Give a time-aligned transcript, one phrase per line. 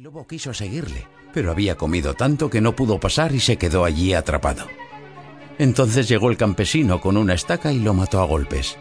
[0.00, 3.84] El lobo quiso seguirle, pero había comido tanto que no pudo pasar y se quedó
[3.84, 4.66] allí atrapado.
[5.58, 8.78] Entonces llegó el campesino con una estaca y lo mató a golpes.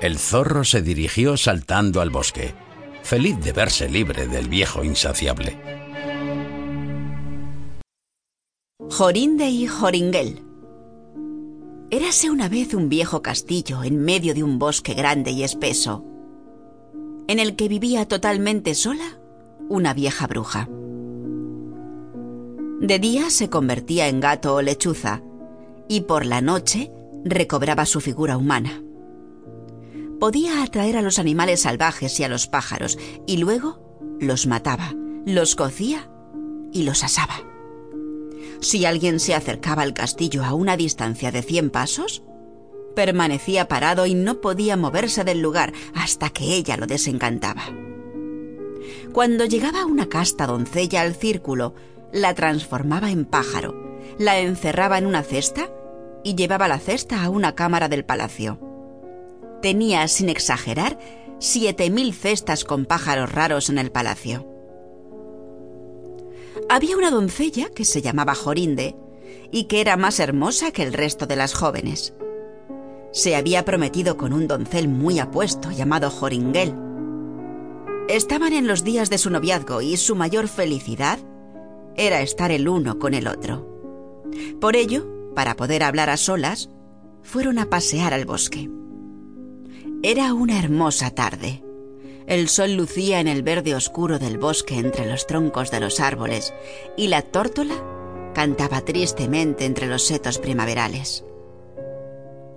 [0.00, 2.54] El zorro se dirigió saltando al bosque,
[3.02, 5.58] feliz de verse libre del viejo insaciable.
[8.88, 10.44] Jorinde y Joringel.
[11.90, 16.04] Érase una vez un viejo castillo en medio de un bosque grande y espeso,
[17.26, 19.18] en el que vivía totalmente sola
[19.68, 20.68] una vieja bruja.
[22.80, 25.22] De día se convertía en gato o lechuza
[25.88, 26.90] y por la noche
[27.24, 28.82] recobraba su figura humana.
[30.20, 33.80] Podía atraer a los animales salvajes y a los pájaros y luego
[34.20, 36.10] los mataba, los cocía
[36.72, 37.34] y los asaba.
[38.60, 42.22] Si alguien se acercaba al castillo a una distancia de cien pasos,
[42.94, 47.64] permanecía parado y no podía moverse del lugar hasta que ella lo desencantaba.
[49.16, 51.72] Cuando llegaba una casta doncella al círculo,
[52.12, 53.74] la transformaba en pájaro,
[54.18, 55.70] la encerraba en una cesta
[56.22, 58.60] y llevaba la cesta a una cámara del palacio.
[59.62, 60.98] Tenía, sin exagerar,
[61.38, 64.46] siete mil cestas con pájaros raros en el palacio.
[66.68, 68.96] Había una doncella que se llamaba Jorinde
[69.50, 72.12] y que era más hermosa que el resto de las jóvenes.
[73.12, 76.85] Se había prometido con un doncel muy apuesto llamado Joringel.
[78.08, 81.18] Estaban en los días de su noviazgo y su mayor felicidad
[81.96, 83.66] era estar el uno con el otro.
[84.60, 86.70] Por ello, para poder hablar a solas,
[87.22, 88.70] fueron a pasear al bosque.
[90.04, 91.64] Era una hermosa tarde.
[92.28, 96.54] El sol lucía en el verde oscuro del bosque entre los troncos de los árboles
[96.96, 97.74] y la tórtola
[98.34, 101.24] cantaba tristemente entre los setos primaverales.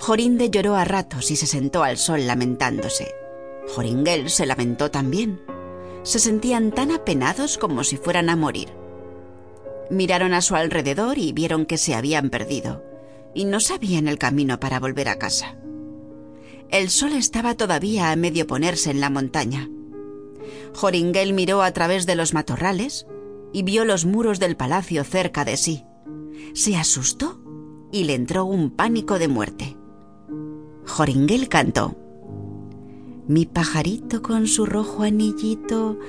[0.00, 3.19] Jorinde lloró a ratos y se sentó al sol lamentándose.
[3.74, 5.40] Joringel se lamentó también.
[6.02, 8.68] Se sentían tan apenados como si fueran a morir.
[9.90, 12.84] Miraron a su alrededor y vieron que se habían perdido,
[13.34, 15.56] y no sabían el camino para volver a casa.
[16.70, 19.68] El sol estaba todavía a medio ponerse en la montaña.
[20.74, 23.06] Joringel miró a través de los matorrales
[23.52, 25.84] y vio los muros del palacio cerca de sí.
[26.54, 27.40] Se asustó
[27.90, 29.76] y le entró un pánico de muerte.
[30.86, 31.96] Joringel cantó.
[33.30, 36.00] Mi pajarito con su rojo anillito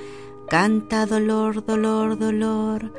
[0.48, 2.92] canta dolor, dolor, dolor.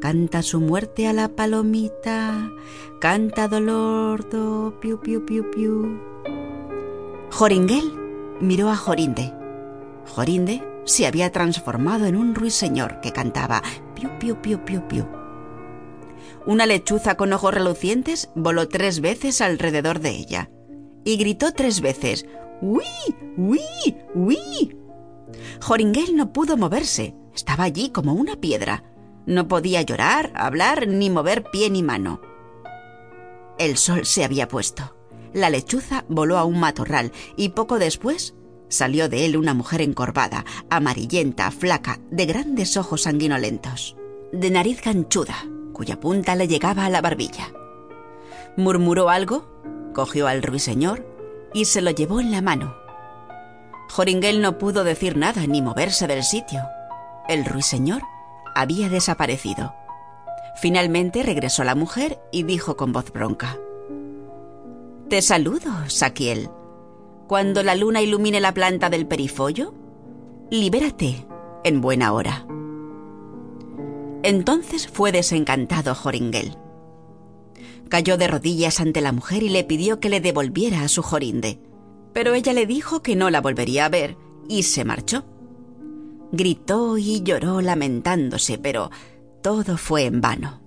[0.00, 2.52] Canta su muerte a la palomita,
[3.00, 6.00] canta dolor, do, piu, piu, piu, piu.
[7.32, 7.92] Joringel
[8.40, 9.32] miró a Jorinde.
[10.06, 13.60] Jorinde se había transformado en un ruiseñor que cantaba
[13.96, 15.04] piu piu piu piu piu.
[16.46, 20.50] Una lechuza con ojos relucientes voló tres veces alrededor de ella
[21.04, 22.26] y gritó tres veces
[22.60, 22.84] ¡Uy!
[23.36, 23.60] ¡Uy!
[24.14, 24.76] ¡Uy!
[25.60, 27.14] Joringel no pudo moverse.
[27.34, 28.84] Estaba allí como una piedra.
[29.26, 32.20] No podía llorar, hablar, ni mover pie ni mano.
[33.58, 34.96] El sol se había puesto.
[35.32, 38.34] La lechuza voló a un matorral y poco después
[38.68, 43.96] salió de él una mujer encorvada, amarillenta, flaca, de grandes ojos sanguinolentos,
[44.32, 45.36] de nariz ganchuda,
[45.72, 47.52] cuya punta le llegaba a la barbilla.
[48.56, 49.53] Murmuró algo,
[49.94, 51.06] cogió al ruiseñor
[51.54, 52.74] y se lo llevó en la mano.
[53.90, 56.60] Joringel no pudo decir nada ni moverse del sitio.
[57.28, 58.02] El ruiseñor
[58.54, 59.74] había desaparecido.
[60.56, 63.56] Finalmente regresó la mujer y dijo con voz bronca.
[65.08, 66.50] Te saludo, Saquiel.
[67.26, 69.72] Cuando la luna ilumine la planta del perifollo,
[70.50, 71.26] libérate
[71.64, 72.46] en buena hora.
[74.22, 76.56] Entonces fue desencantado Joringel.
[77.94, 81.60] Cayó de rodillas ante la mujer y le pidió que le devolviera a su Jorinde,
[82.12, 84.16] pero ella le dijo que no la volvería a ver
[84.48, 85.24] y se marchó.
[86.32, 88.90] Gritó y lloró lamentándose, pero
[89.44, 90.60] todo fue en vano.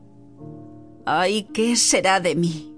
[1.06, 2.74] ¡Ay, qué será de mí!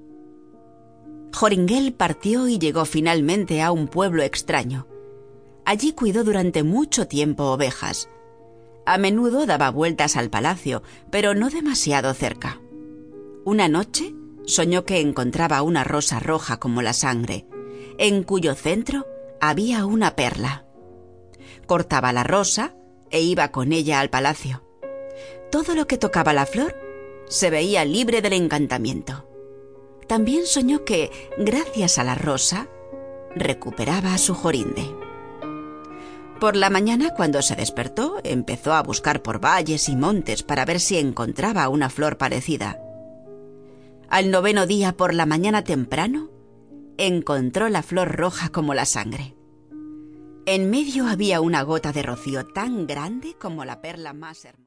[1.32, 4.88] Joringel partió y llegó finalmente a un pueblo extraño.
[5.64, 8.10] Allí cuidó durante mucho tiempo ovejas.
[8.88, 10.82] A menudo daba vueltas al palacio,
[11.12, 12.60] pero no demasiado cerca.
[13.46, 17.46] Una noche soñó que encontraba una rosa roja como la sangre,
[17.98, 19.06] en cuyo centro
[19.42, 20.66] había una perla.
[21.66, 22.76] Cortaba la rosa
[23.12, 24.64] e iba con ella al palacio.
[25.52, 26.76] Todo lo que tocaba la flor
[27.28, 29.28] se veía libre del encantamiento.
[30.08, 32.68] También soñó que, gracias a la rosa,
[33.36, 34.84] recuperaba a su Jorinde.
[36.40, 40.80] Por la mañana, cuando se despertó, empezó a buscar por valles y montes para ver
[40.80, 42.80] si encontraba una flor parecida.
[44.10, 46.32] Al noveno día por la mañana temprano,
[46.98, 49.36] encontró la flor roja como la sangre.
[50.48, 54.58] En medio había una gota de rocío tan grande como la perla más hermosa.